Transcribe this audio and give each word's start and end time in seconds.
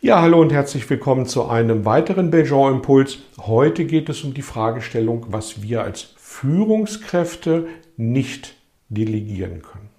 Ja, 0.00 0.22
hallo 0.22 0.40
und 0.40 0.52
herzlich 0.52 0.88
willkommen 0.88 1.26
zu 1.26 1.48
einem 1.48 1.84
weiteren 1.84 2.30
Belgian 2.30 2.74
Impuls. 2.74 3.18
Heute 3.36 3.84
geht 3.84 4.08
es 4.08 4.22
um 4.22 4.32
die 4.32 4.42
Fragestellung, 4.42 5.26
was 5.30 5.60
wir 5.60 5.82
als 5.82 6.14
Führungskräfte 6.16 7.66
nicht 7.96 8.54
delegieren 8.88 9.60
können. 9.62 9.90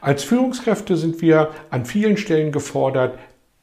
Als 0.00 0.24
Führungskräfte 0.24 0.96
sind 0.96 1.20
wir 1.20 1.50
an 1.68 1.84
vielen 1.84 2.16
Stellen 2.16 2.52
gefordert, 2.52 3.18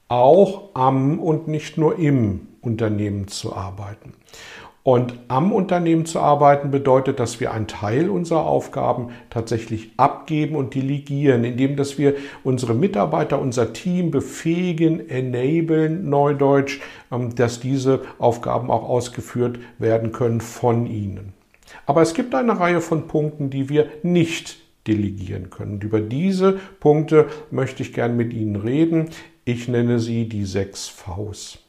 auch 0.08 0.76
am 0.76 1.18
und 1.18 1.48
nicht 1.48 1.80
nur 1.80 1.98
im 1.98 2.50
Unternehmen 2.62 3.28
zu 3.28 3.56
arbeiten. 3.56 4.14
Und 4.88 5.16
am 5.28 5.52
Unternehmen 5.52 6.06
zu 6.06 6.22
arbeiten 6.22 6.72
bedeutet, 6.72 7.20
dass 7.20 7.42
wir 7.42 7.52
einen 7.52 7.68
Teil 7.68 8.10
unserer 8.10 8.46
Aufgaben 8.46 9.10
tatsächlich 9.30 9.92
abgeben 9.98 10.56
und 10.56 10.76
delegieren, 10.76 11.44
indem 11.44 11.76
dass 11.76 11.98
wir 11.98 12.16
unsere 12.46 12.74
Mitarbeiter, 12.74 13.42
unser 13.42 13.74
Team 13.74 14.12
befähigen, 14.12 15.10
enablen, 15.10 16.10
neudeutsch, 16.10 16.80
ähm, 17.12 17.36
dass 17.36 17.60
diese 17.60 18.04
Aufgaben 18.18 18.72
auch 18.72 18.88
ausgeführt 18.88 19.60
werden 19.78 20.14
können 20.14 20.40
von 20.40 20.86
ihnen. 20.86 21.34
Aber 21.86 22.02
es 22.02 22.14
gibt 22.14 22.34
eine 22.34 22.58
Reihe 22.58 22.80
von 22.80 23.10
Punkten, 23.10 23.50
die 23.50 23.68
wir 23.68 23.90
nicht 24.04 24.56
delegieren 24.88 25.50
können. 25.50 25.74
Und 25.74 25.84
über 25.84 26.00
diese 26.00 26.62
Punkte 26.80 27.28
möchte 27.52 27.84
ich 27.84 27.92
gern 27.92 28.16
mit 28.16 28.32
Ihnen 28.32 28.56
reden. 28.56 29.10
Ich 29.44 29.68
nenne 29.68 30.00
sie 30.00 30.30
die 30.30 30.46
sechs 30.46 30.88
Vs. 30.88 31.60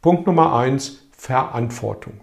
Punkt 0.00 0.28
Nummer 0.28 0.54
eins, 0.54 1.07
Verantwortung. 1.18 2.14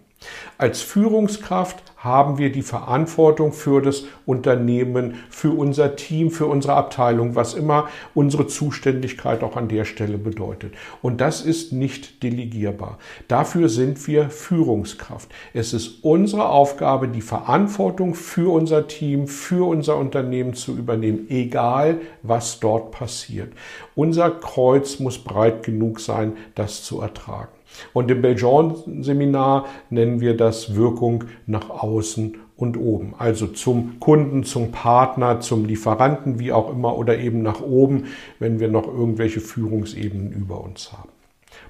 Als 0.58 0.82
Führungskraft 0.82 1.84
haben 1.98 2.38
wir 2.38 2.52
die 2.52 2.62
Verantwortung 2.62 3.52
für 3.52 3.82
das 3.82 4.06
Unternehmen, 4.26 5.16
für 5.30 5.52
unser 5.52 5.96
Team, 5.96 6.32
für 6.32 6.46
unsere 6.46 6.74
Abteilung, 6.76 7.36
was 7.36 7.54
immer 7.56 7.90
unsere 8.14 8.48
Zuständigkeit 8.48 9.44
auch 9.44 9.58
an 9.58 9.68
der 9.68 9.86
Stelle 9.86 10.18
bedeutet. 10.18 10.74
Und 11.02 11.20
das 11.20 11.42
ist 11.42 11.74
nicht 11.74 12.24
delegierbar. 12.24 13.00
Dafür 13.28 13.70
sind 13.70 14.08
wir 14.08 14.30
Führungskraft. 14.30 15.30
Es 15.54 15.74
ist 15.74 16.04
unsere 16.04 16.50
Aufgabe, 16.50 17.08
die 17.08 17.22
Verantwortung 17.22 18.16
für 18.16 18.52
unser 18.52 18.88
Team, 18.88 19.28
für 19.28 19.68
unser 19.68 19.98
Unternehmen 19.98 20.54
zu 20.54 20.78
übernehmen, 20.78 21.28
egal 21.30 22.00
was 22.24 22.60
dort 22.60 22.92
passiert. 22.92 23.52
Unser 23.94 24.32
Kreuz 24.32 25.00
muss 25.00 25.18
breit 25.18 25.64
genug 25.64 26.00
sein, 26.00 26.38
das 26.56 26.84
zu 26.84 27.02
ertragen. 27.02 27.55
Und 27.94 28.12
im 28.12 28.22
Belgian-Seminar 28.22 29.66
nennen 29.90 30.22
wir 30.22 30.36
das 30.36 30.76
Wirkung 30.76 31.26
nach 31.46 31.70
außen 31.70 32.38
und 32.58 32.78
oben. 32.78 33.14
Also 33.18 33.48
zum 33.48 34.00
Kunden, 34.00 34.44
zum 34.44 34.72
Partner, 34.72 35.40
zum 35.40 35.66
Lieferanten, 35.66 36.40
wie 36.40 36.52
auch 36.52 36.72
immer, 36.72 36.98
oder 36.98 37.18
eben 37.18 37.42
nach 37.42 37.62
oben, 37.62 38.06
wenn 38.40 38.60
wir 38.60 38.70
noch 38.70 38.88
irgendwelche 38.88 39.42
Führungsebenen 39.42 40.32
über 40.32 40.64
uns 40.64 40.94
haben. 40.94 41.10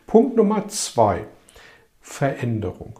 Punkt 0.05 0.35
Nummer 0.35 0.67
zwei. 0.67 1.25
Veränderung. 2.01 2.99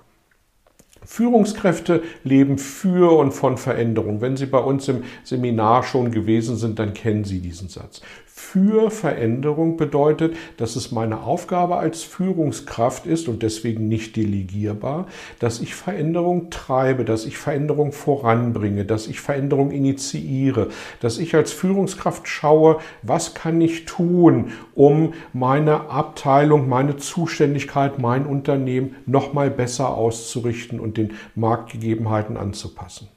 Führungskräfte 1.06 2.04
leben 2.24 2.58
für 2.58 3.18
und 3.18 3.32
von 3.32 3.58
Veränderung. 3.58 4.22
Wenn 4.22 4.38
Sie 4.38 4.46
bei 4.46 4.60
uns 4.60 4.88
im 4.88 5.04
Seminar 5.24 5.84
schon 5.84 6.12
gewesen 6.12 6.58
sind, 6.58 6.80
dann 6.80 6.94
kennen 6.94 7.24
Sie 7.24 7.40
diesen 7.40 7.70
Satz 7.70 8.02
für 8.38 8.92
Veränderung 8.92 9.78
bedeutet, 9.78 10.36
dass 10.58 10.76
es 10.76 10.92
meine 10.92 11.22
Aufgabe 11.22 11.78
als 11.78 12.04
Führungskraft 12.04 13.06
ist 13.06 13.30
und 13.30 13.44
deswegen 13.44 13.88
nicht 13.88 14.18
delegierbar, 14.18 15.08
dass 15.40 15.62
ich 15.62 15.74
Veränderung 15.74 16.50
treibe, 16.50 17.06
dass 17.06 17.26
ich 17.26 17.38
Veränderung 17.38 17.94
voranbringe, 17.94 18.84
dass 18.84 19.08
ich 19.08 19.22
Veränderung 19.22 19.72
initiiere, 19.72 20.68
dass 21.00 21.18
ich 21.18 21.34
als 21.34 21.54
Führungskraft 21.54 22.28
schaue, 22.28 22.80
was 23.04 23.36
kann 23.36 23.62
ich 23.62 23.86
tun, 23.86 24.52
um 24.74 25.14
meine 25.32 25.90
Abteilung, 25.90 26.68
meine 26.68 26.98
Zuständigkeit, 26.98 28.00
mein 28.00 28.26
Unternehmen 28.26 28.98
noch 29.06 29.32
mal 29.32 29.50
besser 29.50 29.96
auszurichten 29.96 30.82
und 30.82 30.95
den 30.98 31.14
Marktgegebenheiten 31.36 32.38
anzupassen. 32.38 33.08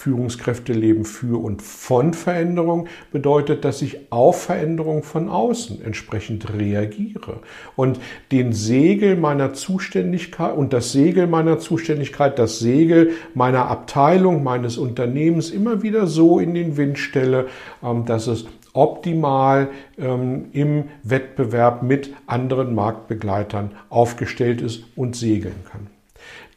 Führungskräfte 0.00 0.72
leben 0.72 1.04
für 1.04 1.38
und 1.42 1.60
von 1.60 2.14
Veränderung 2.14 2.88
bedeutet, 3.12 3.66
dass 3.66 3.82
ich 3.82 4.10
auf 4.10 4.44
Veränderung 4.44 5.02
von 5.02 5.28
außen 5.28 5.84
entsprechend 5.84 6.54
reagiere 6.54 7.40
und 7.76 8.00
den 8.32 8.54
Segel 8.54 9.16
meiner 9.16 9.52
Zuständigkeit 9.52 10.56
und 10.56 10.72
das 10.72 10.92
Segel 10.92 11.26
meiner 11.26 11.58
Zuständigkeit, 11.58 12.38
das 12.38 12.60
Segel 12.60 13.10
meiner 13.34 13.66
Abteilung, 13.66 14.42
meines 14.42 14.78
Unternehmens 14.78 15.50
immer 15.50 15.82
wieder 15.82 16.06
so 16.06 16.38
in 16.38 16.54
den 16.54 16.78
Wind 16.78 16.98
stelle, 16.98 17.48
ähm, 17.82 18.06
dass 18.06 18.26
es 18.26 18.46
optimal 18.72 19.68
ähm, 19.98 20.46
im 20.52 20.84
Wettbewerb 21.02 21.82
mit 21.82 22.14
anderen 22.26 22.74
Marktbegleitern 22.74 23.72
aufgestellt 23.90 24.62
ist 24.62 24.84
und 24.96 25.14
segeln 25.14 25.62
kann. 25.70 25.99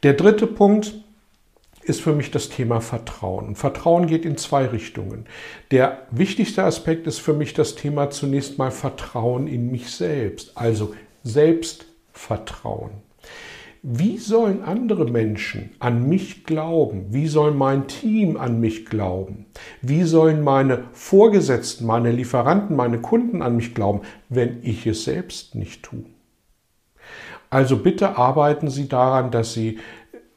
Der 0.04 0.12
dritte 0.12 0.46
Punkt, 0.46 0.94
ist 1.82 2.02
für 2.02 2.12
mich 2.14 2.30
das 2.30 2.50
Thema 2.50 2.80
Vertrauen. 2.80 3.56
Vertrauen 3.56 4.06
geht 4.06 4.26
in 4.26 4.36
zwei 4.36 4.66
Richtungen. 4.66 5.24
Der 5.70 6.06
wichtigste 6.10 6.62
Aspekt 6.64 7.06
ist 7.06 7.20
für 7.20 7.32
mich 7.32 7.54
das 7.54 7.74
Thema 7.74 8.10
zunächst 8.10 8.58
mal 8.58 8.70
Vertrauen 8.70 9.46
in 9.46 9.70
mich 9.70 9.90
selbst, 9.90 10.56
also 10.56 10.94
Selbstvertrauen. 11.22 12.90
Wie 13.82 14.18
sollen 14.18 14.62
andere 14.62 15.06
Menschen 15.06 15.70
an 15.78 16.06
mich 16.06 16.44
glauben? 16.44 17.06
Wie 17.10 17.26
soll 17.26 17.52
mein 17.52 17.86
Team 17.86 18.36
an 18.36 18.60
mich 18.60 18.84
glauben? 18.86 19.46
Wie 19.80 20.02
sollen 20.02 20.42
meine 20.42 20.84
Vorgesetzten, 20.92 21.86
meine 21.86 22.12
Lieferanten, 22.12 22.76
meine 22.76 23.00
Kunden 23.00 23.40
an 23.40 23.56
mich 23.56 23.74
glauben, 23.74 24.00
wenn 24.28 24.58
ich 24.62 24.86
es 24.86 25.04
selbst 25.04 25.54
nicht 25.54 25.82
tue? 25.82 26.04
Also 27.54 27.76
bitte 27.76 28.16
arbeiten 28.18 28.68
Sie 28.68 28.88
daran, 28.88 29.30
dass 29.30 29.54
Sie 29.54 29.78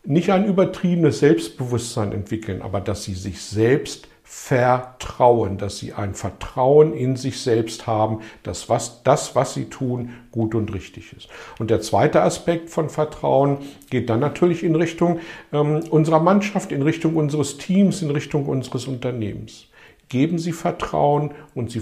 nicht 0.07 0.29
ein 0.31 0.45
übertriebenes 0.45 1.19
Selbstbewusstsein 1.19 2.11
entwickeln, 2.11 2.61
aber 2.61 2.79
dass 2.79 3.03
sie 3.03 3.13
sich 3.13 3.41
selbst 3.41 4.07
vertrauen, 4.23 5.57
dass 5.57 5.79
sie 5.79 5.93
ein 5.93 6.13
Vertrauen 6.13 6.93
in 6.93 7.15
sich 7.17 7.41
selbst 7.41 7.87
haben, 7.87 8.19
dass 8.43 8.69
was, 8.69 9.03
das, 9.03 9.35
was 9.35 9.53
sie 9.53 9.65
tun, 9.65 10.11
gut 10.31 10.55
und 10.55 10.73
richtig 10.73 11.11
ist. 11.11 11.27
Und 11.59 11.71
der 11.71 11.81
zweite 11.81 12.21
Aspekt 12.21 12.69
von 12.69 12.89
Vertrauen 12.89 13.57
geht 13.89 14.09
dann 14.09 14.19
natürlich 14.19 14.63
in 14.63 14.75
Richtung 14.75 15.19
ähm, 15.51 15.81
unserer 15.89 16.19
Mannschaft, 16.21 16.71
in 16.71 16.83
Richtung 16.83 17.15
unseres 17.15 17.57
Teams, 17.57 18.01
in 18.01 18.11
Richtung 18.11 18.45
unseres 18.45 18.85
Unternehmens. 18.85 19.67
Geben 20.07 20.39
Sie 20.39 20.53
Vertrauen 20.53 21.31
und 21.53 21.71
Sie, 21.71 21.81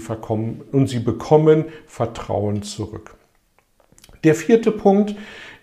und 0.72 0.88
Sie 0.88 0.98
bekommen 0.98 1.66
Vertrauen 1.86 2.62
zurück. 2.62 3.16
Der 4.26 4.34
vierte 4.34 4.72
Punkt 4.72 5.14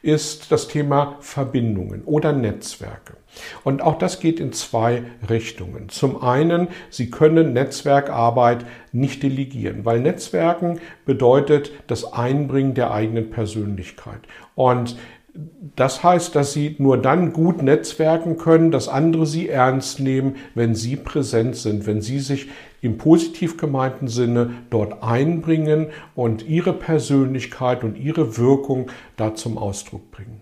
ist 0.04 0.50
das 0.54 0.70
Thema 0.70 1.18
Verbindungen 1.20 2.02
oder 2.06 2.32
Netzwerke. 2.32 3.18
Und 3.66 3.82
auch 3.82 3.98
das 3.98 4.22
geht 4.22 4.40
in 4.40 4.54
zwei 4.54 5.04
Richtungen. 5.30 5.90
Zum 5.90 6.24
einen, 6.24 6.70
Sie 6.90 7.10
können 7.10 7.52
Netzwerkarbeit 7.52 8.66
nicht 8.94 9.22
delegieren, 9.22 9.84
weil 9.84 10.00
Netzwerken 10.00 10.80
bedeutet 11.06 11.74
das 11.88 12.14
Einbringen 12.14 12.74
der 12.74 12.92
eigenen 12.92 13.32
Persönlichkeit. 13.32 14.22
Und 14.56 14.96
das 15.76 16.04
heißt, 16.04 16.36
dass 16.36 16.54
Sie 16.54 16.76
nur 16.78 16.98
dann 16.98 17.34
gut 17.34 17.64
netzwerken 17.64 18.38
können, 18.38 18.70
dass 18.70 18.88
andere 18.88 19.26
Sie 19.26 19.50
ernst 19.50 20.00
nehmen, 20.00 20.36
wenn 20.54 20.76
Sie 20.76 20.96
präsent 20.96 21.56
sind, 21.56 21.88
wenn 21.88 22.02
Sie 22.02 22.20
sich 22.20 22.50
im 22.82 22.98
positiv 22.98 23.58
gemeinten 23.58 24.08
Sinne 24.08 24.52
dort 24.70 25.02
einbringen 25.02 25.88
und 26.16 26.48
Ihre 26.48 26.74
Persönlichkeit 26.74 27.84
und 27.84 27.98
Ihre 27.98 28.38
Wirkung 28.38 28.92
da 29.18 29.34
zum 29.34 29.58
Ausdruck 29.58 30.12
bringen. 30.12 30.42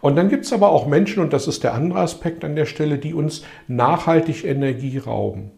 Und 0.00 0.16
dann 0.16 0.28
gibt 0.28 0.44
es 0.44 0.52
aber 0.52 0.70
auch 0.70 0.86
Menschen, 0.86 1.22
und 1.22 1.32
das 1.32 1.46
ist 1.46 1.64
der 1.64 1.74
andere 1.74 2.00
Aspekt 2.00 2.44
an 2.44 2.56
der 2.56 2.66
Stelle, 2.66 2.98
die 2.98 3.14
uns 3.14 3.44
nachhaltig 3.68 4.44
Energie 4.44 4.98
rauben. 4.98 5.52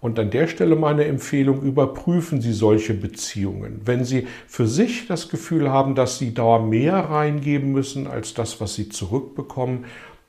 Und 0.00 0.18
an 0.18 0.30
der 0.30 0.46
Stelle 0.46 0.76
meine 0.76 1.04
Empfehlung, 1.04 1.62
überprüfen 1.62 2.40
Sie 2.40 2.52
solche 2.52 2.94
Beziehungen. 2.94 3.80
Wenn 3.84 4.04
Sie 4.04 4.26
für 4.46 4.66
sich 4.66 5.06
das 5.06 5.28
Gefühl 5.28 5.70
haben, 5.70 5.94
dass 5.94 6.18
Sie 6.18 6.34
da 6.34 6.58
mehr 6.58 6.96
reingeben 6.96 7.72
müssen 7.72 8.06
als 8.06 8.34
das, 8.34 8.60
was 8.60 8.74
Sie 8.74 8.88
zurückbekommen, 8.88 9.86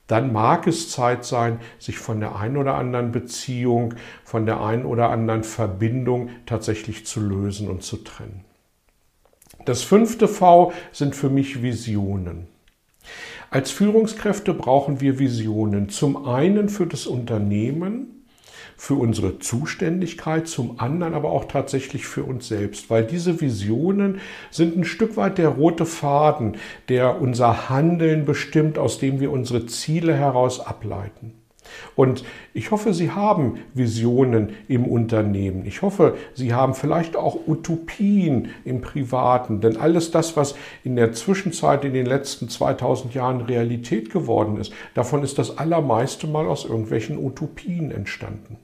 dann 0.08 0.32
mag 0.32 0.68
es 0.68 0.90
Zeit 0.90 1.26
sein, 1.26 1.60
sich 1.80 1.98
von 1.98 2.22
der 2.22 2.38
einen 2.38 2.58
oder 2.58 2.76
anderen 2.76 3.12
Beziehung, 3.12 3.94
von 4.24 4.46
der 4.46 4.62
einen 4.62 4.86
oder 4.86 5.10
anderen 5.10 5.44
Verbindung 5.44 6.30
tatsächlich 6.46 7.06
zu 7.06 7.20
lösen 7.20 7.70
und 7.70 7.84
zu 7.84 7.98
trennen. 7.98 8.46
Das 9.66 9.84
fünfte 9.84 10.30
V 10.30 10.72
sind 10.94 11.14
für 11.14 11.30
mich 11.30 11.62
Visionen. 11.62 12.48
Als 13.50 13.72
Führungskräfte 13.72 14.54
brauchen 14.54 15.02
wir 15.02 15.20
Visionen. 15.20 15.90
Zum 15.90 16.26
einen 16.26 16.70
für 16.70 16.86
das 16.86 17.06
Unternehmen, 17.06 18.17
für 18.76 18.96
unsere 18.96 19.40
Zuständigkeit, 19.40 20.48
zum 20.48 20.80
anderen 20.80 21.14
aber 21.14 21.32
auch 21.32 21.46
tatsächlich 21.46 22.06
für 22.06 22.24
uns 22.24 22.48
selbst, 22.48 22.90
weil 22.90 23.04
diese 23.04 23.42
Visionen 23.42 24.20
sind 24.52 24.78
ein 24.78 24.86
Stück 24.86 25.18
weit 25.18 25.38
der 25.38 25.50
rote 25.50 25.86
Faden, 25.86 26.58
der 26.90 27.22
unser 27.22 27.70
Handeln 27.70 28.26
bestimmt, 28.26 28.78
aus 28.78 29.00
dem 29.00 29.20
wir 29.20 29.32
unsere 29.32 29.66
Ziele 29.66 30.14
heraus 30.14 30.60
ableiten. 30.60 31.34
Und 31.96 32.24
ich 32.54 32.72
hoffe, 32.72 32.94
Sie 32.94 33.12
haben 33.12 33.60
Visionen 33.74 34.50
im 34.68 34.86
Unternehmen. 34.86 35.66
Ich 35.66 35.82
hoffe, 35.82 36.16
Sie 36.34 36.54
haben 36.54 36.74
vielleicht 36.74 37.16
auch 37.16 37.48
Utopien 37.48 38.50
im 38.66 38.82
Privaten. 38.82 39.62
Denn 39.62 39.78
alles 39.78 40.12
das, 40.12 40.38
was 40.38 40.56
in 40.84 40.96
der 40.96 41.14
Zwischenzeit 41.14 41.86
in 41.86 41.94
den 41.94 42.06
letzten 42.06 42.50
2000 42.50 43.14
Jahren 43.14 43.42
Realität 43.42 44.12
geworden 44.12 44.58
ist, 44.58 44.74
davon 44.94 45.24
ist 45.24 45.38
das 45.38 45.58
allermeiste 45.58 46.28
mal 46.28 46.48
aus 46.48 46.66
irgendwelchen 46.66 47.18
Utopien 47.18 47.92
entstanden. 47.92 48.58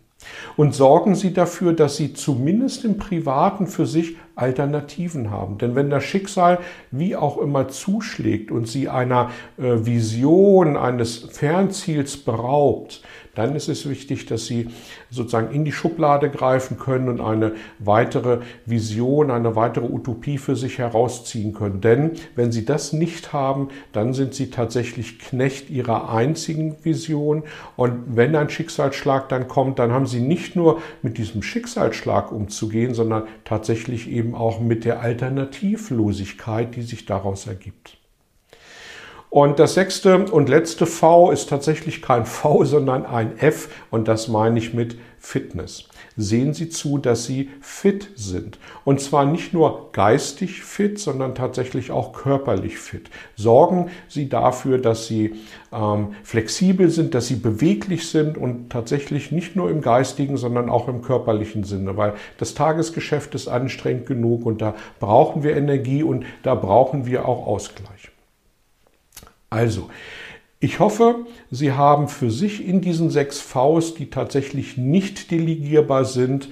Und 0.56 0.74
sorgen 0.74 1.16
Sie 1.16 1.34
dafür, 1.34 1.74
dass 1.74 1.98
Sie 1.98 2.14
zumindest 2.14 2.86
im 2.86 2.98
Privaten 2.98 3.68
für 3.68 3.86
sich 3.86 4.18
Alternativen 4.36 5.30
haben. 5.30 5.58
Denn 5.58 5.76
wenn 5.76 5.90
das 5.90 6.04
Schicksal 6.04 6.60
wie 6.92 7.16
auch 7.16 7.38
immer 7.38 7.68
zuschlägt 7.68 8.52
und 8.52 8.68
Sie 8.68 8.90
einer 8.90 9.30
äh, 9.58 9.86
Vision, 9.86 10.76
eines 10.76 11.18
Fernziels 11.18 12.18
beraubt, 12.18 13.04
dann 13.36 13.56
ist 13.56 13.68
es 13.68 13.90
wichtig, 13.90 14.28
dass 14.28 14.46
Sie 14.46 14.68
sozusagen 15.10 15.54
in 15.54 15.66
die 15.66 15.72
Schublade 15.72 16.30
greifen 16.30 16.78
können 16.78 17.10
und 17.10 17.20
eine 17.20 17.54
weitere 17.80 18.40
Vision, 18.66 19.32
eine 19.32 19.56
weitere 19.56 19.86
Utopie 19.86 20.38
für 20.38 20.56
sich 20.56 20.78
herausziehen 20.78 21.54
können. 21.54 21.82
Denn 21.82 22.12
wenn 22.36 22.52
Sie 22.52 22.64
das 22.64 22.94
nicht 22.94 23.34
haben, 23.34 23.70
dann 23.92 24.14
sind 24.14 24.36
Sie 24.36 24.52
tatsächlich 24.52 25.18
Knecht 25.18 25.70
Ihrer 25.72 26.14
einzigen 26.14 26.84
Vision. 26.84 27.44
Und 27.76 28.16
wenn 28.16 28.36
ein 28.36 28.50
Schicksalsschlag 28.50 29.30
dann 29.30 29.48
kommt, 29.48 29.80
dann 29.80 29.92
haben 29.92 30.06
Sie 30.06 30.22
nicht 30.22 30.56
nur 30.56 30.82
mit 31.02 31.18
diesem 31.18 31.42
Schicksalsschlag 31.42 32.32
umzugehen, 32.32 32.94
sondern 32.94 33.24
tatsächlich 33.46 34.10
eben 34.10 34.36
auch 34.36 34.60
mit 34.60 34.86
der 34.86 35.02
Alternativlosigkeit, 35.02 36.76
die 36.76 36.84
sich 36.84 37.06
daraus 37.06 37.48
ergibt. 37.48 38.03
Und 39.34 39.58
das 39.58 39.74
sechste 39.74 40.26
und 40.26 40.48
letzte 40.48 40.86
V 40.86 41.32
ist 41.32 41.50
tatsächlich 41.50 42.04
kein 42.04 42.28
V, 42.28 42.66
sondern 42.66 43.04
ein 43.04 43.40
F 43.40 43.68
und 43.90 44.08
das 44.08 44.28
meine 44.28 44.60
ich 44.60 44.76
mit 44.76 44.96
Fitness. 45.18 45.90
Sehen 46.16 46.54
Sie 46.54 46.70
zu, 46.70 47.00
dass 47.00 47.26
Sie 47.26 47.50
fit 47.60 48.12
sind. 48.14 48.60
Und 48.86 49.02
zwar 49.02 49.26
nicht 49.26 49.52
nur 49.52 49.90
geistig 49.92 50.62
fit, 50.62 51.00
sondern 51.00 51.34
tatsächlich 51.34 51.90
auch 51.90 52.14
körperlich 52.14 52.78
fit. 52.78 53.10
Sorgen 53.36 53.90
Sie 54.08 54.30
dafür, 54.30 54.78
dass 54.78 55.08
Sie 55.08 55.34
ähm, 55.72 56.10
flexibel 56.22 56.92
sind, 56.92 57.16
dass 57.16 57.26
Sie 57.26 57.38
beweglich 57.38 58.10
sind 58.10 58.38
und 58.38 58.70
tatsächlich 58.70 59.32
nicht 59.32 59.56
nur 59.56 59.72
im 59.72 59.82
geistigen, 59.82 60.38
sondern 60.38 60.70
auch 60.70 60.88
im 60.88 61.02
körperlichen 61.02 61.64
Sinne, 61.64 61.98
weil 61.98 62.14
das 62.38 62.54
Tagesgeschäft 62.54 63.34
ist 63.34 63.48
anstrengend 63.48 64.06
genug 64.06 64.46
und 64.46 64.62
da 64.62 64.76
brauchen 65.00 65.42
wir 65.42 65.58
Energie 65.58 66.04
und 66.04 66.24
da 66.44 66.54
brauchen 66.54 67.08
wir 67.08 67.28
auch 67.28 67.48
Ausgleich. 67.48 68.13
Also, 69.54 69.92
ich 70.60 70.80
hoffe, 70.80 71.28
Sie 71.52 71.74
haben 71.74 72.08
für 72.08 72.32
sich 72.32 72.68
in 72.68 72.82
diesen 72.82 73.12
sechs 73.12 73.40
Vs, 73.40 73.94
die 73.94 74.10
tatsächlich 74.10 74.78
nicht 74.78 75.30
delegierbar 75.30 76.06
sind, 76.06 76.50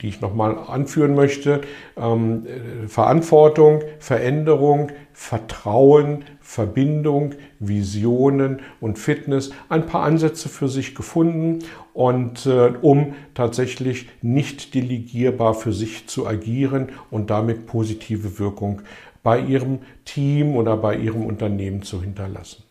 die 0.00 0.08
ich 0.08 0.20
nochmal 0.20 0.56
anführen 0.56 1.16
möchte, 1.16 1.62
ähm, 1.96 2.46
Verantwortung, 2.86 3.80
Veränderung, 3.98 4.92
Vertrauen, 5.12 6.24
Verbindung, 6.40 7.34
Visionen 7.58 8.60
und 8.80 8.98
Fitness 9.00 9.50
ein 9.68 9.86
paar 9.86 10.02
Ansätze 10.04 10.48
für 10.48 10.68
sich 10.68 10.94
gefunden 10.94 11.60
und 11.92 12.46
äh, 12.46 12.72
um 12.82 13.14
tatsächlich 13.34 14.08
nicht 14.22 14.74
delegierbar 14.74 15.54
für 15.54 15.72
sich 15.72 16.06
zu 16.06 16.26
agieren 16.26 16.90
und 17.10 17.30
damit 17.30 17.66
positive 17.66 18.38
Wirkung 18.38 18.82
bei 19.26 19.40
Ihrem 19.40 19.80
Team 20.04 20.54
oder 20.54 20.76
bei 20.76 20.94
Ihrem 20.94 21.26
Unternehmen 21.26 21.82
zu 21.82 22.00
hinterlassen. 22.00 22.62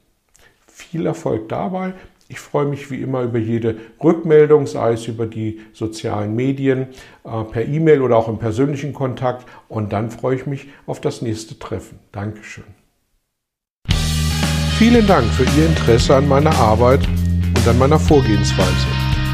Viel 0.67 1.05
Erfolg 1.05 1.49
dabei. 1.49 1.91
Ich 2.29 2.39
freue 2.39 2.65
mich 2.65 2.89
wie 2.89 3.01
immer 3.01 3.23
über 3.23 3.39
jede 3.39 3.75
Rückmeldung, 4.01 4.65
sei 4.65 4.93
es 4.93 5.05
über 5.05 5.25
die 5.25 5.59
sozialen 5.73 6.33
Medien, 6.33 6.87
äh, 7.25 7.43
per 7.43 7.65
E-Mail 7.65 8.01
oder 8.01 8.15
auch 8.15 8.29
im 8.29 8.37
persönlichen 8.37 8.93
Kontakt. 8.93 9.45
Und 9.67 9.91
dann 9.91 10.09
freue 10.09 10.37
ich 10.37 10.45
mich 10.45 10.67
auf 10.87 11.01
das 11.01 11.21
nächste 11.21 11.59
Treffen. 11.59 11.99
Dankeschön. 12.13 12.63
Vielen 14.77 15.05
Dank 15.07 15.25
für 15.33 15.43
Ihr 15.59 15.65
Interesse 15.65 16.15
an 16.15 16.29
meiner 16.29 16.55
Arbeit 16.55 17.05
und 17.57 17.67
an 17.67 17.77
meiner 17.77 17.99
Vorgehensweise. 17.99 18.87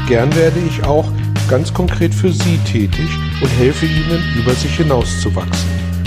Gern 0.08 0.34
werde 0.34 0.58
ich 0.58 0.82
auch 0.82 1.08
ganz 1.48 1.72
konkret 1.72 2.12
für 2.12 2.32
Sie 2.32 2.58
tätig 2.64 3.08
und 3.40 3.48
helfe 3.60 3.86
Ihnen, 3.86 4.20
über 4.36 4.54
sich 4.54 4.76
hinauszuwachsen 4.76 5.82